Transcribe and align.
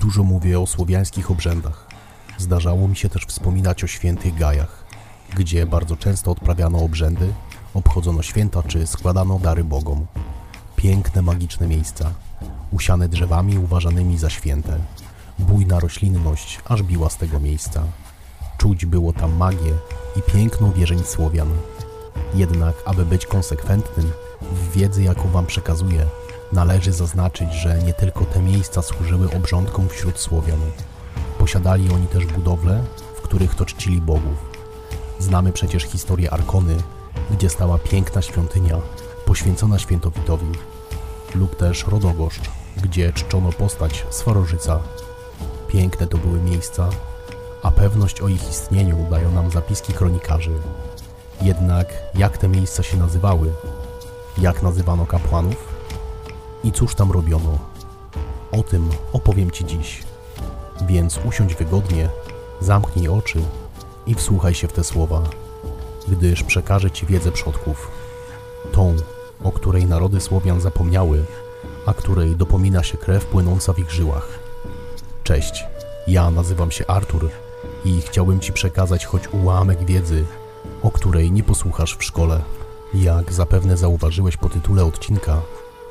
Dużo 0.00 0.22
mówię 0.22 0.60
o 0.60 0.66
słowiańskich 0.66 1.30
obrzędach. 1.30 1.86
Zdarzało 2.38 2.88
mi 2.88 2.96
się 2.96 3.08
też 3.08 3.26
wspominać 3.26 3.84
o 3.84 3.86
świętych 3.86 4.34
gajach, 4.34 4.84
gdzie 5.36 5.66
bardzo 5.66 5.96
często 5.96 6.30
odprawiano 6.30 6.78
obrzędy, 6.78 7.32
obchodzono 7.74 8.22
święta 8.22 8.62
czy 8.62 8.86
składano 8.86 9.38
dary 9.38 9.64
bogom. 9.64 10.06
Piękne, 10.76 11.22
magiczne 11.22 11.66
miejsca, 11.66 12.12
usiane 12.72 13.08
drzewami 13.08 13.58
uważanymi 13.58 14.18
za 14.18 14.30
święte. 14.30 14.78
Bujna 15.38 15.80
roślinność 15.80 16.60
aż 16.64 16.82
biła 16.82 17.10
z 17.10 17.16
tego 17.16 17.40
miejsca. 17.40 17.82
Czuć 18.58 18.86
było 18.86 19.12
tam 19.12 19.36
magię 19.36 19.72
i 20.16 20.32
piękno 20.32 20.72
wierzeń 20.72 21.04
Słowian. 21.04 21.48
Jednak, 22.34 22.74
aby 22.86 23.06
być 23.06 23.26
konsekwentnym 23.26 24.12
w 24.52 24.72
wiedzy, 24.72 25.02
jaką 25.02 25.30
Wam 25.30 25.46
przekazuję, 25.46 26.06
należy 26.52 26.92
zaznaczyć, 26.92 27.52
że 27.52 27.78
nie 27.78 27.94
tylko 27.94 28.24
te 28.24 28.42
miejsca 28.42 28.82
służyły 28.82 29.30
obrządkom 29.36 29.88
wśród 29.88 30.18
Słowian. 30.18 30.60
Posiadali 31.38 31.92
oni 31.92 32.06
też 32.06 32.26
budowle, 32.26 32.84
w 33.16 33.20
których 33.20 33.54
to 33.54 33.64
czcili 33.64 34.00
bogów. 34.00 34.50
Znamy 35.18 35.52
przecież 35.52 35.82
historię 35.82 36.30
Arkony, 36.30 36.76
gdzie 37.30 37.50
stała 37.50 37.78
piękna 37.78 38.22
świątynia 38.22 38.76
poświęcona 39.26 39.78
świętowitowi, 39.78 40.46
lub 41.34 41.56
też 41.56 41.86
Rodogoszcz, 41.86 42.50
gdzie 42.82 43.12
czczono 43.12 43.52
postać 43.52 44.06
Swarożyca. 44.10 44.80
Piękne 45.68 46.06
to 46.06 46.18
były 46.18 46.40
miejsca, 46.40 46.88
a 47.62 47.70
pewność 47.70 48.20
o 48.20 48.28
ich 48.28 48.50
istnieniu 48.50 49.06
dają 49.10 49.32
nam 49.32 49.50
zapiski 49.50 49.92
kronikarzy. 49.92 50.52
Jednak 51.42 51.86
jak 52.14 52.38
te 52.38 52.48
miejsca 52.48 52.82
się 52.82 52.96
nazywały? 52.96 53.52
Jak 54.38 54.62
nazywano 54.62 55.06
kapłanów? 55.06 55.69
I 56.64 56.72
cóż 56.72 56.94
tam 56.94 57.12
robiono? 57.12 57.58
O 58.52 58.62
tym 58.62 58.88
opowiem 59.12 59.50
Ci 59.50 59.64
dziś. 59.64 60.02
Więc 60.86 61.20
usiądź 61.24 61.54
wygodnie, 61.54 62.08
zamknij 62.60 63.08
oczy 63.08 63.42
i 64.06 64.14
wsłuchaj 64.14 64.54
się 64.54 64.68
w 64.68 64.72
te 64.72 64.84
słowa, 64.84 65.22
gdyż 66.08 66.42
przekażę 66.42 66.90
Ci 66.90 67.06
wiedzę 67.06 67.32
przodków. 67.32 67.90
Tą, 68.72 68.96
o 69.44 69.52
której 69.52 69.86
narody 69.86 70.20
Słowian 70.20 70.60
zapomniały, 70.60 71.24
a 71.86 71.94
której 71.94 72.36
dopomina 72.36 72.82
się 72.82 72.98
krew 72.98 73.26
płynąca 73.26 73.72
w 73.72 73.78
ich 73.78 73.90
żyłach. 73.90 74.28
Cześć, 75.24 75.64
ja 76.06 76.30
nazywam 76.30 76.70
się 76.70 76.86
Artur 76.86 77.30
i 77.84 78.00
chciałbym 78.00 78.40
Ci 78.40 78.52
przekazać 78.52 79.06
choć 79.06 79.28
ułamek 79.28 79.84
wiedzy, 79.84 80.24
o 80.82 80.90
której 80.90 81.32
nie 81.32 81.42
posłuchasz 81.42 81.96
w 81.96 82.04
szkole. 82.04 82.42
Jak 82.94 83.32
zapewne 83.32 83.76
zauważyłeś 83.76 84.36
po 84.36 84.48
tytule 84.48 84.84
odcinka, 84.84 85.42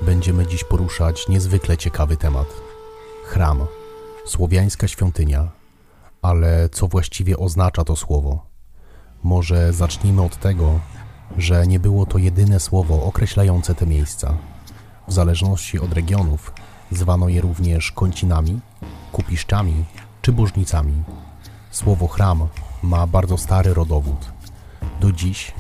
będziemy 0.01 0.47
dziś 0.47 0.63
poruszać 0.63 1.27
niezwykle 1.27 1.77
ciekawy 1.77 2.17
temat. 2.17 2.47
Chram, 3.25 3.65
słowiańska 4.25 4.87
świątynia. 4.87 5.47
Ale 6.21 6.69
co 6.69 6.87
właściwie 6.87 7.37
oznacza 7.37 7.83
to 7.83 7.95
słowo? 7.95 8.45
Może 9.23 9.73
zacznijmy 9.73 10.21
od 10.21 10.37
tego, 10.37 10.79
że 11.37 11.67
nie 11.67 11.79
było 11.79 12.05
to 12.05 12.17
jedyne 12.17 12.59
słowo 12.59 13.03
określające 13.03 13.75
te 13.75 13.85
miejsca. 13.85 14.37
W 15.07 15.13
zależności 15.13 15.79
od 15.79 15.93
regionów 15.93 16.53
zwano 16.91 17.29
je 17.29 17.41
również 17.41 17.91
kącinami, 17.91 18.59
kupiszczami 19.11 19.85
czy 20.21 20.31
bożnicami. 20.31 21.03
Słowo 21.71 22.07
chram 22.07 22.47
ma 22.83 23.07
bardzo 23.07 23.37
stary 23.37 23.73
rodowód. 23.73 24.31
Do 25.01 25.11
dziś, 25.11 25.53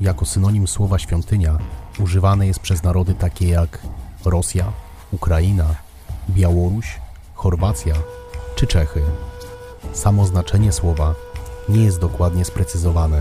jako 0.00 0.26
synonim 0.26 0.68
słowa 0.68 0.98
świątynia, 0.98 1.58
używane 2.00 2.46
jest 2.46 2.60
przez 2.60 2.82
narody 2.82 3.14
takie 3.14 3.48
jak 3.48 3.78
Rosja, 4.24 4.72
Ukraina, 5.12 5.74
Białoruś, 6.30 6.98
Chorwacja 7.34 7.94
czy 8.56 8.66
Czechy. 8.66 9.02
Samo 9.92 10.26
znaczenie 10.26 10.72
słowa 10.72 11.14
nie 11.68 11.84
jest 11.84 12.00
dokładnie 12.00 12.44
sprecyzowane, 12.44 13.20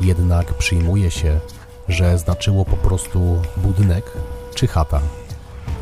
jednak 0.00 0.54
przyjmuje 0.54 1.10
się, 1.10 1.40
że 1.88 2.18
znaczyło 2.18 2.64
po 2.64 2.76
prostu 2.76 3.42
budynek 3.56 4.12
czy 4.54 4.66
chata. 4.66 5.00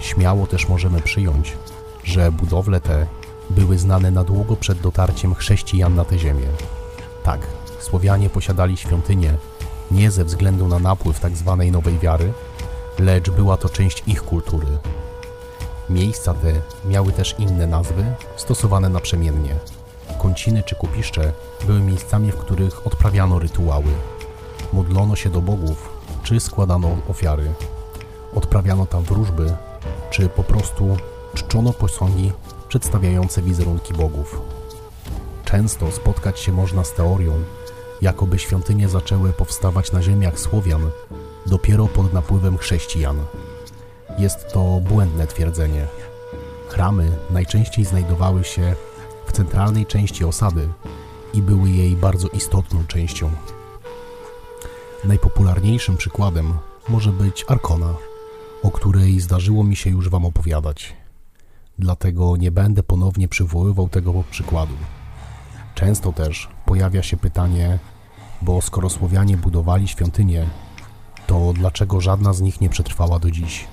Śmiało 0.01 0.47
też 0.47 0.69
możemy 0.69 1.01
przyjąć, 1.01 1.57
że 2.05 2.33
budowle 2.33 2.81
te 2.81 3.07
były 3.51 3.79
znane 3.79 4.11
na 4.11 4.25
długo 4.25 4.57
przed 4.57 4.81
dotarciem 4.81 5.35
chrześcijan 5.35 5.95
na 5.95 6.05
tę 6.05 6.19
ziemię. 6.19 6.47
Tak, 7.25 7.41
Słowianie 7.83 8.31
posiadali 8.31 8.77
świątynię 8.77 9.35
nie 9.93 10.11
ze 10.11 10.25
względu 10.25 10.69
na 10.69 10.79
napływ 10.79 11.21
tzw. 11.21 11.57
Tak 11.59 11.73
nowej 11.73 11.99
wiary, 11.99 12.33
lecz 12.99 13.31
była 13.31 13.57
to 13.57 13.69
część 13.69 14.03
ich 14.07 14.23
kultury. 14.23 14.67
Miejsca 15.91 16.35
te 16.35 16.53
miały 16.85 17.13
też 17.13 17.35
inne 17.39 17.67
nazwy, 17.67 18.05
stosowane 18.37 18.89
naprzemiennie. 18.89 19.55
Kąciny 20.19 20.63
czy 20.63 20.75
kupiszcze 20.75 21.33
były 21.67 21.81
miejscami, 21.81 22.33
w 22.33 22.37
których 22.37 22.87
odprawiano 22.87 23.39
rytuały. 23.39 23.93
Modlono 24.73 25.17
się 25.17 25.31
do 25.31 25.41
bogów, 25.41 25.89
czy 26.23 26.41
składano 26.41 26.97
ofiary. 27.09 27.53
Odprawiano 28.35 28.87
tam 28.87 29.03
wróżby, 29.03 29.55
czy 30.11 30.29
po 30.29 30.43
prostu 30.45 30.97
czczono 31.35 31.73
posągi 31.73 32.33
przedstawiające 32.69 33.43
wizerunki 33.43 33.95
bogów. 33.95 34.41
Często 35.45 35.93
spotkać 35.93 36.41
się 36.41 36.53
można 36.53 36.85
z 36.85 36.93
teorią, 36.93 37.33
jakoby 38.03 38.39
świątynie 38.39 38.89
zaczęły 38.89 39.33
powstawać 39.33 39.93
na 39.93 40.03
ziemiach 40.03 40.39
Słowian 40.41 40.91
dopiero 41.47 41.87
pod 41.87 42.13
napływem 42.13 42.59
chrześcijan. 42.59 43.17
Jest 44.19 44.53
to 44.53 44.81
błędne 44.89 45.27
twierdzenie. 45.27 45.87
Chramy 46.69 47.13
najczęściej 47.31 47.85
znajdowały 47.85 48.45
się 48.45 48.75
w 49.27 49.33
centralnej 49.33 49.87
części 49.87 50.25
osady 50.25 50.69
i 51.35 51.43
były 51.43 51.71
jej 51.71 51.97
bardzo 51.97 52.29
istotną 52.29 52.87
częścią. 52.87 53.31
Najpopularniejszym 55.05 55.97
przykładem 55.97 56.55
może 56.89 57.13
być 57.13 57.45
Arkona, 57.49 57.95
o 58.63 58.71
której 58.71 59.21
zdarzyło 59.21 59.65
mi 59.65 59.77
się 59.77 59.91
już 59.91 60.09
Wam 60.09 60.25
opowiadać. 60.25 60.97
Dlatego 61.79 62.37
nie 62.37 62.51
będę 62.51 62.83
ponownie 62.83 63.29
przywoływał 63.29 63.89
tego 63.89 64.25
przykładu. 64.31 64.75
Często 65.75 66.13
też 66.13 66.49
pojawia 66.67 67.03
się 67.03 67.17
pytanie, 67.17 67.79
bo 68.43 68.63
skoro 68.63 68.91
Słowianie 68.91 69.37
budowali 69.37 69.89
świątynie, 69.89 70.47
to 71.27 71.53
dlaczego 71.53 72.01
żadna 72.01 72.33
z 72.33 72.41
nich 72.41 72.61
nie 72.61 72.69
przetrwała 72.69 73.19
do 73.19 73.31
dziś? 73.31 73.69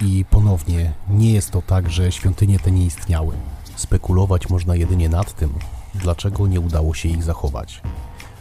I 0.00 0.24
ponownie, 0.30 0.92
nie 1.10 1.32
jest 1.32 1.50
to 1.50 1.62
tak, 1.62 1.90
że 1.90 2.12
świątynie 2.12 2.58
te 2.58 2.70
nie 2.70 2.84
istniały. 2.84 3.34
Spekulować 3.76 4.48
można 4.48 4.76
jedynie 4.76 5.08
nad 5.08 5.34
tym, 5.34 5.54
dlaczego 5.94 6.46
nie 6.46 6.60
udało 6.60 6.94
się 6.94 7.08
ich 7.08 7.22
zachować. 7.22 7.82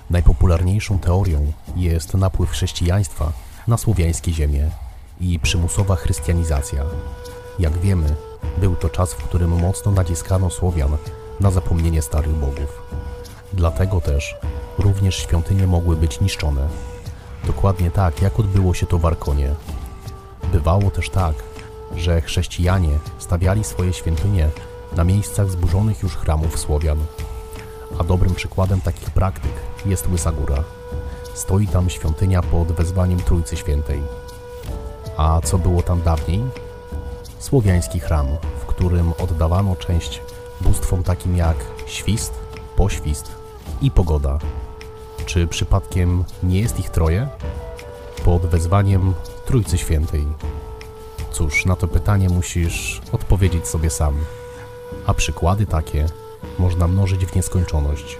Najpopularniejszą 0.10 1.00
teorią 1.00 1.52
jest 1.76 2.14
napływ 2.14 2.50
chrześcijaństwa 2.50 3.32
na 3.68 3.78
słowiańskie 3.78 4.34
ziemie 4.34 4.70
i 5.22 5.40
przymusowa 5.40 5.96
chrystianizacja. 5.96 6.84
Jak 7.60 7.78
wiemy, 7.78 8.16
był 8.58 8.76
to 8.76 8.90
czas, 8.90 9.14
w 9.14 9.24
którym 9.24 9.62
mocno 9.62 9.92
naciskano 9.92 10.50
Słowian 10.50 10.98
na 11.40 11.52
zapomnienie 11.52 12.02
starych 12.02 12.34
bogów. 12.34 12.82
Dlatego 13.54 14.02
też 14.02 14.36
również 14.78 15.16
świątynie 15.16 15.68
mogły 15.68 15.96
być 15.96 16.22
niszczone. 16.22 16.68
Dokładnie 17.48 17.92
tak, 17.92 18.22
jak 18.22 18.40
odbyło 18.40 18.74
się 18.74 18.86
to 18.86 18.98
w 18.98 19.06
Arkonie. 19.06 19.56
Bywało 20.52 20.92
też 20.92 21.10
tak, 21.10 21.36
że 21.96 22.22
chrześcijanie 22.22 23.00
stawiali 23.20 23.64
swoje 23.64 23.94
świątynie 23.94 24.50
na 24.96 25.04
miejscach 25.04 25.50
zburzonych 25.50 26.04
już 26.04 26.16
chramów 26.16 26.60
Słowian. 26.60 26.98
A 28.00 28.04
dobrym 28.04 28.36
przykładem 28.36 28.82
takich 28.82 29.10
praktyk 29.10 29.52
jest 29.86 30.08
Łysa 30.08 30.32
Góra. 30.32 30.64
Stoi 31.34 31.68
tam 31.68 31.90
świątynia 31.90 32.42
pod 32.42 32.72
wezwaniem 32.72 33.20
Trójcy 33.20 33.58
Świętej. 33.58 34.02
A 35.18 35.42
co 35.44 35.58
było 35.58 35.82
tam 35.82 36.02
dawniej? 36.02 36.44
Słowiański 37.40 38.00
chram, 38.00 38.28
w 38.62 38.66
którym 38.66 39.14
oddawano 39.20 39.76
część 39.76 40.22
bóstwom 40.62 41.04
takim 41.04 41.38
jak 41.38 41.58
świst, 41.86 42.34
poświst 42.76 43.32
i 43.82 43.92
pogoda. 43.92 44.40
Czy 45.26 45.48
przypadkiem 45.48 46.24
nie 46.44 46.60
jest 46.60 46.80
ich 46.80 46.90
troje? 46.90 47.28
Pod 48.26 48.46
wezwaniem 48.46 49.14
Trójcy 49.46 49.78
Świętej. 49.78 50.28
Cóż, 51.32 51.66
na 51.66 51.76
to 51.76 51.88
pytanie 51.88 52.30
musisz 52.30 53.02
odpowiedzieć 53.12 53.68
sobie 53.68 53.90
sam. 53.90 54.18
A 55.06 55.14
przykłady 55.14 55.66
takie 55.66 56.06
można 56.60 56.88
mnożyć 56.88 57.26
w 57.26 57.36
nieskończoność, 57.36 58.18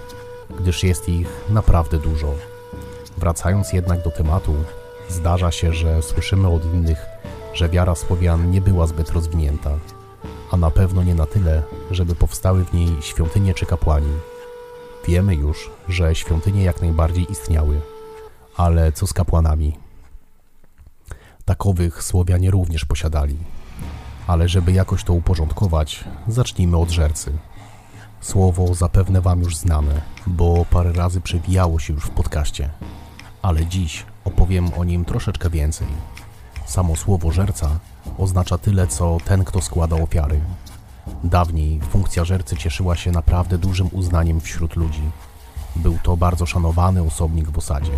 gdyż 0.60 0.82
jest 0.84 1.08
ich 1.08 1.28
naprawdę 1.48 1.98
dużo. 1.98 2.34
Wracając 3.18 3.72
jednak 3.72 4.02
do 4.02 4.10
tematu, 4.10 4.54
zdarza 5.08 5.50
się, 5.50 5.72
że 5.72 6.02
słyszymy 6.02 6.48
od 6.48 6.64
innych, 6.64 7.06
że 7.54 7.68
wiara 7.68 7.94
Słowian 7.94 8.50
nie 8.50 8.60
była 8.60 8.86
zbyt 8.86 9.10
rozwinięta, 9.10 9.70
a 10.50 10.56
na 10.56 10.70
pewno 10.70 11.02
nie 11.02 11.14
na 11.14 11.26
tyle, 11.26 11.62
żeby 11.90 12.14
powstały 12.14 12.64
w 12.64 12.72
niej 12.72 12.88
świątynie 13.00 13.54
czy 13.54 13.66
kapłani. 13.66 14.12
Wiemy 15.06 15.34
już, 15.34 15.70
że 15.88 16.14
świątynie 16.14 16.64
jak 16.64 16.80
najbardziej 16.80 17.32
istniały, 17.32 17.80
ale 18.56 18.92
co 18.92 19.06
z 19.06 19.12
kapłanami? 19.12 19.76
Takowych 21.44 22.02
Słowianie 22.02 22.50
również 22.50 22.84
posiadali. 22.84 23.36
Ale 24.26 24.48
żeby 24.48 24.72
jakoś 24.72 25.04
to 25.04 25.12
uporządkować, 25.12 26.04
zacznijmy 26.28 26.76
od 26.76 26.90
żercy. 26.90 27.32
Słowo 28.20 28.74
zapewne 28.74 29.20
Wam 29.20 29.40
już 29.40 29.56
znane, 29.56 30.00
bo 30.26 30.64
parę 30.70 30.92
razy 30.92 31.20
przewijało 31.20 31.78
się 31.78 31.94
już 31.94 32.04
w 32.04 32.10
podcaście. 32.10 32.70
Ale 33.42 33.66
dziś 33.66 34.06
opowiem 34.24 34.70
o 34.76 34.84
nim 34.84 35.04
troszeczkę 35.04 35.50
więcej. 35.50 35.88
Samo 36.66 36.96
słowo 36.96 37.30
żerca 37.30 37.78
oznacza 38.18 38.58
tyle, 38.58 38.86
co 38.86 39.18
ten, 39.24 39.44
kto 39.44 39.60
składa 39.60 39.96
ofiary. 39.96 40.40
Dawniej 41.24 41.80
funkcja 41.80 42.24
żercy 42.24 42.56
cieszyła 42.56 42.96
się 42.96 43.10
naprawdę 43.10 43.58
dużym 43.58 43.88
uznaniem 43.92 44.40
wśród 44.40 44.76
ludzi. 44.76 45.02
Był 45.76 45.98
to 46.02 46.16
bardzo 46.16 46.46
szanowany 46.46 47.02
osobnik 47.02 47.50
w 47.50 47.58
osadzie, 47.58 47.92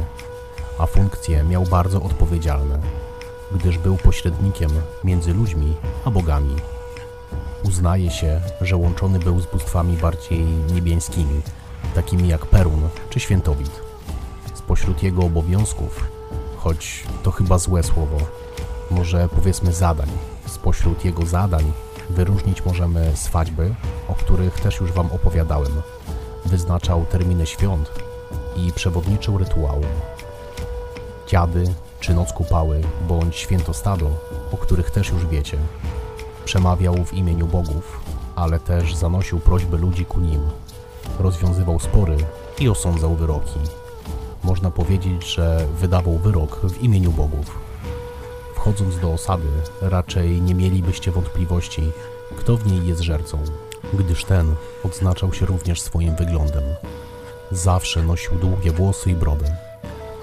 a 0.79 0.87
funkcje 0.87 1.45
miał 1.45 1.65
bardzo 1.65 2.03
odpowiedzialne, 2.03 2.79
gdyż 3.55 3.79
był 3.79 3.97
pośrednikiem 3.97 4.71
między 5.05 5.35
ludźmi 5.35 5.75
a 6.05 6.11
bogami. 6.11 6.57
Uznaje 7.65 8.11
się, 8.11 8.41
że 8.61 8.77
łączony 8.77 9.19
był 9.19 9.41
z 9.41 9.47
bóstwami 9.47 9.97
bardziej 9.97 10.45
niebieskimi, 10.45 11.41
takimi 11.95 12.29
jak 12.29 12.47
Perun 12.47 12.89
czy 13.11 13.21
Świętowid. 13.21 13.81
Spośród 14.55 15.03
jego 15.03 15.23
obowiązków, 15.23 16.05
choć 16.57 17.05
to 17.23 17.31
chyba 17.31 17.59
złe 17.59 17.83
słowo, 17.83 18.19
może 18.91 19.29
powiedzmy 19.29 19.73
zadań, 19.73 20.09
spośród 20.47 21.05
jego 21.05 21.27
zadań 21.27 21.73
wyróżnić 22.11 22.65
możemy 22.65 23.13
swaćby, 23.15 23.75
o 24.09 24.15
których 24.15 24.61
też 24.61 24.81
już 24.81 24.93
Wam 24.93 25.07
opowiadałem. 25.13 25.83
Wyznaczał 26.45 27.05
terminy 27.05 27.47
świąt 27.47 27.91
i 28.57 28.73
przewodniczył 28.73 29.39
rytuałom. 29.39 29.83
Dziady 31.29 31.65
czy 32.01 32.15
noc 32.15 32.33
kupały, 32.33 32.81
bądź 33.09 33.37
świętostado, 33.37 34.11
o 34.53 34.57
których 34.57 34.91
też 34.91 35.09
już 35.11 35.27
wiecie. 35.27 35.59
Przemawiał 36.45 37.05
w 37.05 37.15
imieniu 37.15 37.47
bogów, 37.47 38.01
ale 38.37 38.59
też 38.59 38.95
zanosił 38.95 39.41
prośby 39.41 39.79
ludzi 39.79 40.05
ku 40.05 40.21
nim. 40.21 40.41
Rozwiązywał 41.19 41.81
spory 41.81 42.17
i 42.59 42.69
osądzał 42.69 43.15
wyroki. 43.15 43.59
Można 44.45 44.71
powiedzieć, 44.71 45.27
że 45.35 45.67
wydawał 45.79 46.19
wyrok 46.19 46.61
w 46.61 46.83
imieniu 46.83 47.13
bogów. 47.13 47.66
Wchodząc 48.67 48.99
do 48.99 49.13
osady, 49.13 49.49
raczej 49.81 50.43
nie 50.43 50.55
mielibyście 50.55 51.11
wątpliwości, 51.11 51.83
kto 52.39 52.57
w 52.57 52.67
niej 52.67 52.87
jest 52.87 53.01
żercą, 53.01 53.39
gdyż 53.95 54.25
ten 54.25 54.55
odznaczał 54.85 55.33
się 55.33 55.47
również 55.47 55.81
swoim 55.81 56.17
wyglądem. 56.17 56.63
Zawsze 57.51 58.03
nosił 58.03 58.39
długie 58.39 58.73
włosy 58.73 59.11
i 59.11 59.15
brodę, 59.15 59.57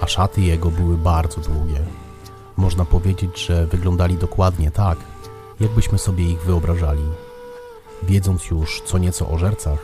a 0.00 0.06
szaty 0.06 0.40
jego 0.40 0.70
były 0.70 0.96
bardzo 0.96 1.40
długie. 1.40 1.80
Można 2.56 2.84
powiedzieć, 2.84 3.46
że 3.46 3.66
wyglądali 3.66 4.16
dokładnie 4.16 4.70
tak, 4.70 4.98
jakbyśmy 5.60 5.98
sobie 5.98 6.24
ich 6.24 6.42
wyobrażali. 6.42 7.04
Wiedząc 8.02 8.50
już 8.50 8.82
co 8.86 8.98
nieco 8.98 9.30
o 9.30 9.38
żercach, 9.38 9.78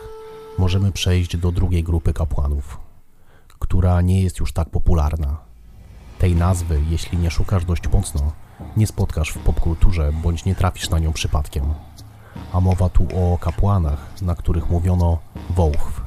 możemy 0.57 0.91
przejść 0.91 1.37
do 1.37 1.51
drugiej 1.51 1.83
grupy 1.83 2.13
kapłanów, 2.13 2.77
która 3.59 4.01
nie 4.01 4.21
jest 4.21 4.39
już 4.39 4.53
tak 4.53 4.69
popularna. 4.69 5.37
Tej 6.19 6.35
nazwy, 6.35 6.81
jeśli 6.89 7.17
nie 7.17 7.31
szukasz 7.31 7.65
dość 7.65 7.89
mocno, 7.89 8.31
nie 8.77 8.87
spotkasz 8.87 9.29
w 9.29 9.37
popkulturze 9.37 10.13
bądź 10.23 10.45
nie 10.45 10.55
trafisz 10.55 10.89
na 10.89 10.99
nią 10.99 11.13
przypadkiem. 11.13 11.73
A 12.53 12.59
mowa 12.59 12.89
tu 12.89 13.07
o 13.15 13.37
kapłanach, 13.37 14.21
na 14.21 14.35
których 14.35 14.69
mówiono 14.69 15.17
wołchw. 15.49 16.01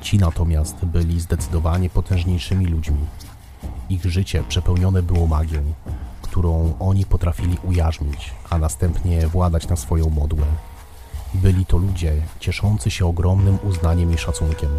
Ci 0.00 0.18
natomiast 0.18 0.84
byli 0.84 1.20
zdecydowanie 1.20 1.90
potężniejszymi 1.90 2.66
ludźmi. 2.66 3.06
Ich 3.88 4.04
życie 4.04 4.44
przepełnione 4.48 5.02
było 5.02 5.26
magią, 5.26 5.62
którą 6.22 6.74
oni 6.80 7.06
potrafili 7.06 7.58
ujarzmić, 7.64 8.30
a 8.50 8.58
następnie 8.58 9.26
władać 9.26 9.68
na 9.68 9.76
swoją 9.76 10.10
modłę. 10.10 10.44
Byli 11.34 11.66
to 11.66 11.76
ludzie 11.76 12.12
cieszący 12.40 12.90
się 12.90 13.06
ogromnym 13.06 13.58
uznaniem 13.62 14.14
i 14.14 14.18
szacunkiem. 14.18 14.70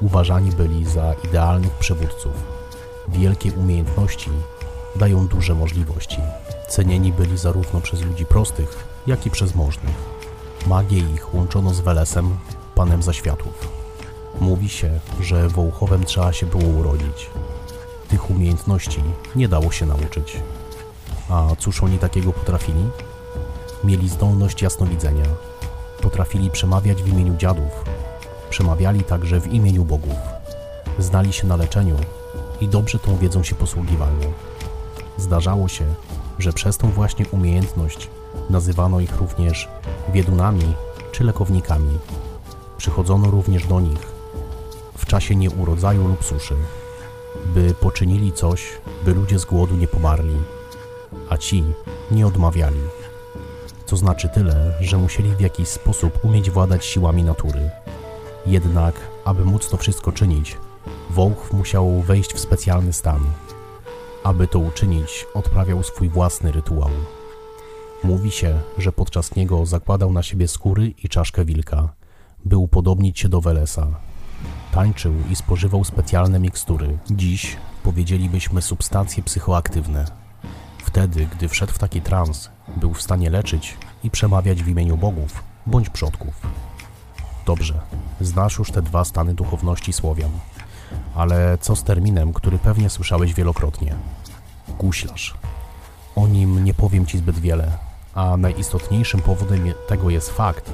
Uważani 0.00 0.50
byli 0.50 0.86
za 0.86 1.14
idealnych 1.24 1.72
przywódców. 1.72 2.32
Wielkie 3.08 3.52
umiejętności 3.52 4.30
dają 4.96 5.26
duże 5.26 5.54
możliwości. 5.54 6.18
Cenieni 6.68 7.12
byli 7.12 7.38
zarówno 7.38 7.80
przez 7.80 8.02
ludzi 8.02 8.26
prostych, 8.26 8.84
jak 9.06 9.26
i 9.26 9.30
przez 9.30 9.54
możnych. 9.54 9.94
Magię 10.66 10.98
ich 10.98 11.34
łączono 11.34 11.74
z 11.74 11.80
Welesem, 11.80 12.36
panem 12.74 13.02
zaświatów. 13.02 13.68
Mówi 14.40 14.68
się, 14.68 15.00
że 15.20 15.48
Wołchowem 15.48 16.04
trzeba 16.04 16.32
się 16.32 16.46
było 16.46 16.64
urodzić. 16.64 17.30
Tych 18.08 18.30
umiejętności 18.30 19.02
nie 19.36 19.48
dało 19.48 19.70
się 19.70 19.86
nauczyć. 19.86 20.36
A 21.28 21.48
cóż 21.58 21.82
oni 21.82 21.98
takiego 21.98 22.32
potrafili? 22.32 22.84
Mieli 23.84 24.08
zdolność 24.08 24.62
jasnowidzenia. 24.62 25.24
Potrafili 26.02 26.50
przemawiać 26.50 27.02
w 27.02 27.08
imieniu 27.08 27.36
dziadów. 27.36 27.84
Przemawiali 28.50 29.04
także 29.04 29.40
w 29.40 29.52
imieniu 29.52 29.84
bogów. 29.84 30.16
Znali 30.98 31.32
się 31.32 31.46
na 31.46 31.56
leczeniu 31.56 31.96
i 32.60 32.68
dobrze 32.68 32.98
tą 32.98 33.16
wiedzą 33.16 33.42
się 33.42 33.54
posługiwali. 33.54 34.26
Zdarzało 35.22 35.68
się, 35.68 35.84
że 36.38 36.52
przez 36.52 36.78
tą 36.78 36.90
właśnie 36.90 37.26
umiejętność 37.26 38.10
nazywano 38.50 39.00
ich 39.00 39.16
również 39.16 39.68
biedunami 40.12 40.74
czy 41.12 41.24
lekownikami. 41.24 41.98
Przychodzono 42.76 43.30
również 43.30 43.66
do 43.66 43.80
nich 43.80 44.06
w 44.96 45.06
czasie 45.06 45.36
nieurodzaju 45.36 46.08
lub 46.08 46.24
suszy, 46.24 46.54
by 47.46 47.74
poczynili 47.74 48.32
coś, 48.32 48.62
by 49.04 49.14
ludzie 49.14 49.38
z 49.38 49.44
głodu 49.44 49.76
nie 49.76 49.88
pomarli, 49.88 50.36
a 51.28 51.36
ci 51.36 51.64
nie 52.10 52.26
odmawiali. 52.26 52.80
To 53.86 53.96
znaczy 53.96 54.28
tyle, 54.34 54.74
że 54.80 54.98
musieli 54.98 55.36
w 55.36 55.40
jakiś 55.40 55.68
sposób 55.68 56.24
umieć 56.24 56.50
władać 56.50 56.86
siłami 56.86 57.24
natury. 57.24 57.70
Jednak, 58.46 58.94
aby 59.24 59.44
móc 59.44 59.68
to 59.68 59.76
wszystko 59.76 60.12
czynić, 60.12 60.56
Wołch 61.10 61.52
musiał 61.52 62.00
wejść 62.00 62.34
w 62.34 62.40
specjalny 62.40 62.92
stan– 62.92 63.20
aby 64.24 64.46
to 64.46 64.58
uczynić, 64.58 65.26
odprawiał 65.34 65.82
swój 65.82 66.08
własny 66.08 66.52
rytuał. 66.52 66.90
Mówi 68.04 68.30
się, 68.30 68.60
że 68.78 68.92
podczas 68.92 69.36
niego 69.36 69.66
zakładał 69.66 70.12
na 70.12 70.22
siebie 70.22 70.48
skóry 70.48 70.94
i 71.04 71.08
czaszkę 71.08 71.44
wilka, 71.44 71.88
by 72.44 72.56
upodobnić 72.56 73.20
się 73.20 73.28
do 73.28 73.40
Welesa. 73.40 73.86
Tańczył 74.72 75.14
i 75.30 75.36
spożywał 75.36 75.84
specjalne 75.84 76.40
mikstury. 76.40 76.98
Dziś 77.10 77.56
powiedzielibyśmy 77.82 78.62
substancje 78.62 79.22
psychoaktywne. 79.22 80.04
Wtedy, 80.78 81.28
gdy 81.36 81.48
wszedł 81.48 81.72
w 81.72 81.78
taki 81.78 82.00
trans, 82.00 82.50
był 82.76 82.94
w 82.94 83.02
stanie 83.02 83.30
leczyć 83.30 83.76
i 84.04 84.10
przemawiać 84.10 84.62
w 84.62 84.68
imieniu 84.68 84.96
bogów 84.96 85.44
bądź 85.66 85.90
przodków. 85.90 86.34
Dobrze, 87.46 87.80
znasz 88.20 88.58
już 88.58 88.70
te 88.70 88.82
dwa 88.82 89.04
stany 89.04 89.34
duchowności 89.34 89.92
Słowian. 89.92 90.30
Ale 91.14 91.58
co 91.60 91.76
z 91.76 91.84
terminem, 91.84 92.32
który 92.32 92.58
pewnie 92.58 92.90
słyszałeś 92.90 93.34
wielokrotnie? 93.34 93.94
Guślarz. 94.78 95.34
O 96.16 96.26
nim 96.26 96.64
nie 96.64 96.74
powiem 96.74 97.06
Ci 97.06 97.18
zbyt 97.18 97.38
wiele, 97.38 97.78
a 98.14 98.36
najistotniejszym 98.36 99.20
powodem 99.20 99.72
tego 99.88 100.10
jest 100.10 100.30
fakt, 100.30 100.70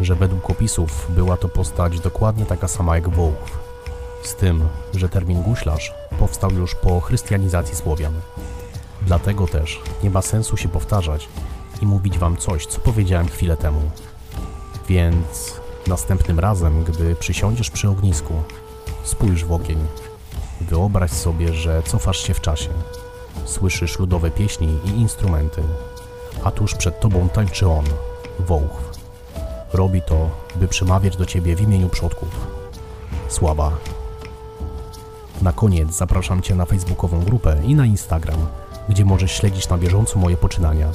że 0.00 0.14
według 0.14 0.50
opisów 0.50 1.06
była 1.14 1.36
to 1.36 1.48
postać 1.48 2.00
dokładnie 2.00 2.46
taka 2.46 2.68
sama 2.68 2.94
jak 2.94 3.08
Wołów. 3.08 3.60
Z 4.22 4.34
tym, 4.34 4.68
że 4.94 5.08
termin 5.08 5.42
guślarz 5.42 5.94
powstał 6.18 6.50
już 6.50 6.74
po 6.74 7.00
chrystianizacji 7.00 7.76
Słowian. 7.76 8.12
Dlatego 9.02 9.46
też 9.46 9.80
nie 10.02 10.10
ma 10.10 10.22
sensu 10.22 10.56
się 10.56 10.68
powtarzać 10.68 11.28
i 11.82 11.86
mówić 11.86 12.18
Wam 12.18 12.36
coś, 12.36 12.66
co 12.66 12.80
powiedziałem 12.80 13.28
chwilę 13.28 13.56
temu. 13.56 13.80
Więc 14.88 15.60
następnym 15.86 16.40
razem, 16.40 16.84
gdy 16.84 17.14
przysiądziesz 17.14 17.70
przy 17.70 17.88
ognisku, 17.88 18.34
Spójrz 19.04 19.44
w 19.44 19.52
ogień. 19.52 19.78
Wyobraź 20.60 21.10
sobie, 21.10 21.54
że 21.54 21.82
cofasz 21.82 22.18
się 22.18 22.34
w 22.34 22.40
czasie. 22.40 22.68
Słyszysz 23.44 23.98
ludowe 23.98 24.30
pieśni 24.30 24.78
i 24.84 24.88
instrumenty, 24.88 25.62
a 26.44 26.50
tuż 26.50 26.74
przed 26.74 27.00
tobą 27.00 27.28
tańczy 27.28 27.68
on, 27.68 27.84
Wołch. 28.38 28.90
Robi 29.72 30.02
to, 30.02 30.30
by 30.56 30.68
przemawiać 30.68 31.16
do 31.16 31.26
ciebie 31.26 31.56
w 31.56 31.60
imieniu 31.60 31.88
przodków. 31.88 32.28
Słaba. 33.28 33.70
Na 35.42 35.52
koniec 35.52 35.96
zapraszam 35.96 36.42
cię 36.42 36.54
na 36.54 36.64
facebookową 36.64 37.24
grupę 37.24 37.56
i 37.64 37.74
na 37.74 37.86
Instagram, 37.86 38.46
gdzie 38.88 39.04
możesz 39.04 39.32
śledzić 39.32 39.68
na 39.68 39.78
bieżąco 39.78 40.18
moje 40.18 40.36
poczynania. 40.36 40.88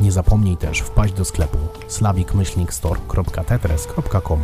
Nie 0.00 0.12
zapomnij 0.12 0.56
też 0.56 0.80
wpaść 0.80 1.14
do 1.14 1.24
sklepu 1.24 1.58
slavicmyślnikstore.tetres.com 1.88 4.40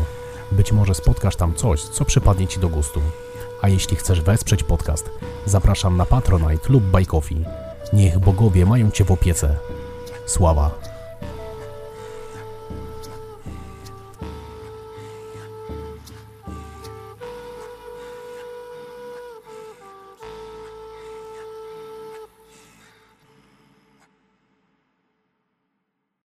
być 0.53 0.73
może 0.73 0.95
spotkasz 0.95 1.37
tam 1.37 1.55
coś, 1.55 1.83
co 1.83 2.05
przypadnie 2.05 2.49
Ci 2.49 2.61
do 2.61 2.69
gustu. 2.69 3.01
A 3.63 3.69
jeśli 3.69 3.97
chcesz 3.97 4.21
wesprzeć 4.21 4.63
podcast, 4.63 5.11
zapraszam 5.47 5.97
na 5.97 6.07
Patronite 6.07 6.69
lub 6.69 6.85
Buy 6.85 7.07
Coffee. 7.07 7.45
Niech 7.93 8.19
bogowie 8.19 8.67
mają 8.67 8.91
Cię 8.91 9.05
w 9.05 9.11
opiece. 9.13 9.57
Sława. 10.27 10.90